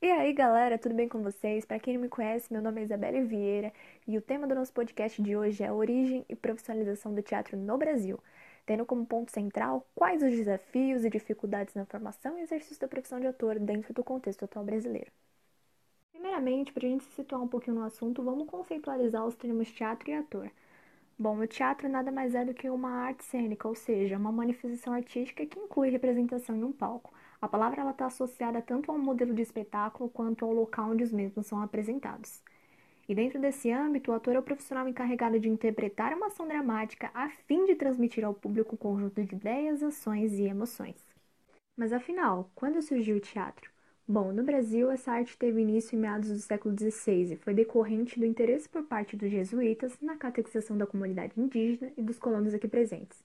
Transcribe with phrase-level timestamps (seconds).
[0.00, 1.64] E aí, galera, tudo bem com vocês?
[1.64, 3.72] Para quem não me conhece, meu nome é Isabelle Vieira
[4.06, 7.56] e o tema do nosso podcast de hoje é a origem e profissionalização do teatro
[7.56, 8.18] no Brasil,
[8.66, 13.20] tendo como ponto central quais os desafios e dificuldades na formação e exercício da profissão
[13.20, 15.10] de ator dentro do contexto atual brasileiro.
[16.12, 20.10] Primeiramente, para a gente se situar um pouquinho no assunto, vamos conceitualizar os termos teatro
[20.10, 20.50] e ator.
[21.18, 24.92] Bom, o teatro nada mais é do que uma arte cênica, ou seja, uma manifestação
[24.92, 27.12] artística que inclui representação em um palco.
[27.40, 31.46] A palavra está associada tanto ao modelo de espetáculo quanto ao local onde os mesmos
[31.46, 32.42] são apresentados.
[33.08, 37.10] E dentro desse âmbito, o ator é o profissional encarregado de interpretar uma ação dramática
[37.14, 40.96] a fim de transmitir ao público um conjunto de ideias, ações e emoções.
[41.76, 43.70] Mas afinal, quando surgiu o teatro?
[44.08, 48.18] Bom, no Brasil, essa arte teve início em meados do século XVI e foi decorrente
[48.18, 52.68] do interesse por parte dos jesuítas na catequização da comunidade indígena e dos colonos aqui
[52.68, 53.22] presentes.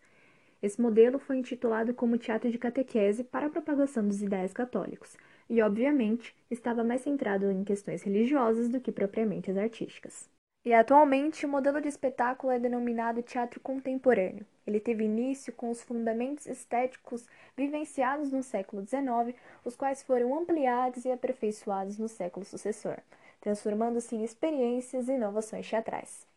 [0.62, 5.18] Esse modelo foi intitulado como Teatro de Catequese para a propagação dos ideais católicos
[5.50, 10.30] e, obviamente, estava mais centrado em questões religiosas do que propriamente as artísticas.
[10.64, 14.46] E atualmente o modelo de espetáculo é denominado teatro contemporâneo.
[14.68, 17.26] Ele teve início com os fundamentos estéticos
[17.58, 22.98] vivenciados no século XIX, os quais foram ampliados e aperfeiçoados no século sucessor,
[23.42, 26.31] transformando-se em experiências e inovações teatrais.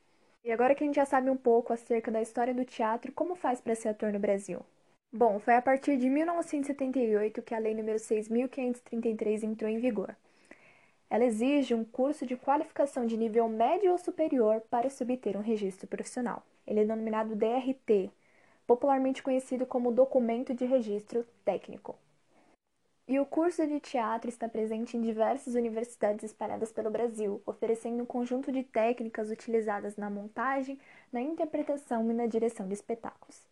[0.45, 3.35] E agora que a gente já sabe um pouco acerca da história do teatro, como
[3.35, 4.65] faz para ser ator no Brasil?
[5.11, 10.15] Bom, foi a partir de 1978 que a Lei nº 6.533 entrou em vigor.
[11.09, 15.41] Ela exige um curso de qualificação de nível médio ou superior para se obter um
[15.41, 16.45] registro profissional.
[16.67, 18.11] Ele é denominado DRT,
[18.67, 21.97] popularmente conhecido como Documento de Registro Técnico.
[23.07, 28.07] E o curso de teatro está presente em diversas universidades espalhadas pelo Brasil, oferecendo um
[28.07, 30.79] conjunto de técnicas utilizadas na montagem,
[31.13, 33.43] na interpretação e na direção de espetáculos.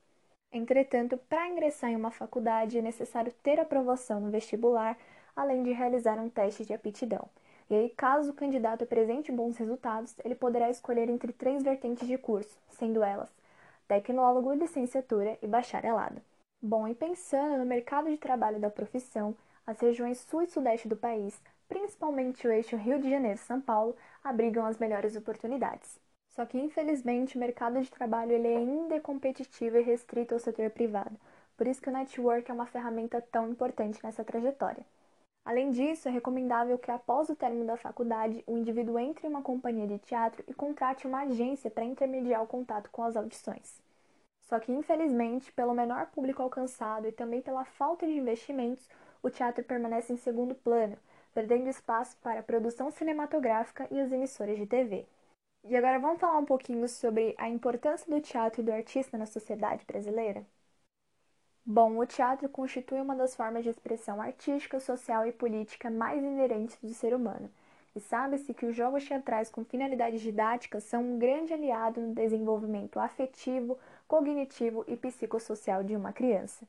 [0.50, 4.96] Entretanto, para ingressar em uma faculdade é necessário ter aprovação no vestibular,
[5.36, 7.28] além de realizar um teste de aptidão.
[7.68, 12.16] E aí, caso o candidato apresente bons resultados, ele poderá escolher entre três vertentes de
[12.16, 13.30] curso, sendo elas
[13.86, 16.22] tecnólogo, licenciatura e bacharelado.
[16.60, 19.34] Bom, e pensando no mercado de trabalho da profissão,
[19.66, 24.64] as regiões sul e sudeste do país, principalmente o eixo Rio de Janeiro-São Paulo, abrigam
[24.66, 25.98] as melhores oportunidades.
[26.28, 30.70] Só que, infelizmente, o mercado de trabalho ele ainda é competitivo e restrito ao setor
[30.70, 31.16] privado.
[31.56, 34.84] Por isso que o network é uma ferramenta tão importante nessa trajetória.
[35.44, 39.42] Além disso, é recomendável que após o término da faculdade, o indivíduo entre em uma
[39.42, 43.80] companhia de teatro e contrate uma agência para intermediar o contato com as audições.
[44.40, 48.88] Só que, infelizmente, pelo menor público alcançado e também pela falta de investimentos,
[49.22, 50.98] o teatro permanece em segundo plano,
[51.32, 55.06] perdendo espaço para a produção cinematográfica e as emissoras de TV.
[55.64, 59.26] E agora vamos falar um pouquinho sobre a importância do teatro e do artista na
[59.26, 60.44] sociedade brasileira?
[61.64, 66.78] Bom, o teatro constitui uma das formas de expressão artística, social e política mais inerentes
[66.80, 67.50] do ser humano.
[67.94, 72.98] E sabe-se que os jogos teatrais com finalidades didáticas são um grande aliado no desenvolvimento
[72.98, 73.78] afetivo,
[74.08, 76.66] cognitivo e psicossocial de uma criança.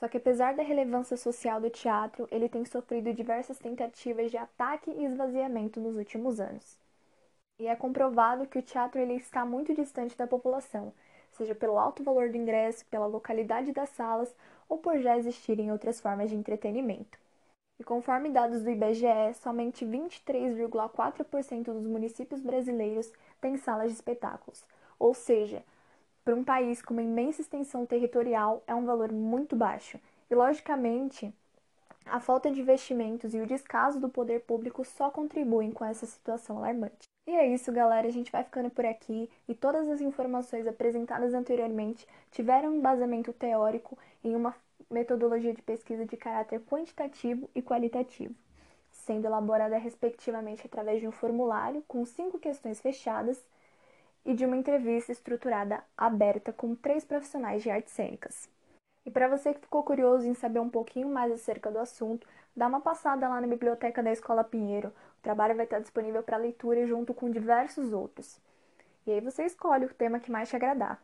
[0.00, 4.90] Só que apesar da relevância social do teatro, ele tem sofrido diversas tentativas de ataque
[4.90, 6.78] e esvaziamento nos últimos anos.
[7.58, 10.94] E é comprovado que o teatro ele está muito distante da população,
[11.32, 14.34] seja pelo alto valor do ingresso, pela localidade das salas
[14.66, 17.18] ou por já existirem outras formas de entretenimento.
[17.78, 24.64] E conforme dados do IBGE, somente 23,4% dos municípios brasileiros têm salas de espetáculos,
[24.98, 25.62] ou seja,
[26.24, 29.98] para um país com uma imensa extensão territorial é um valor muito baixo.
[30.30, 31.32] E logicamente,
[32.06, 36.58] a falta de investimentos e o descaso do poder público só contribuem com essa situação
[36.58, 37.08] alarmante.
[37.26, 38.08] E é isso, galera.
[38.08, 43.96] A gente vai ficando por aqui e todas as informações apresentadas anteriormente tiveram embasamento teórico
[44.24, 44.54] em uma
[44.90, 48.34] metodologia de pesquisa de caráter quantitativo e qualitativo,
[48.90, 53.40] sendo elaborada respectivamente através de um formulário com cinco questões fechadas
[54.24, 58.48] e de uma entrevista estruturada aberta com três profissionais de artes cênicas.
[59.04, 62.66] E para você que ficou curioso em saber um pouquinho mais acerca do assunto, dá
[62.66, 64.88] uma passada lá na biblioteca da Escola Pinheiro.
[64.88, 68.40] O trabalho vai estar disponível para leitura junto com diversos outros.
[69.06, 71.02] E aí você escolhe o tema que mais te agradar.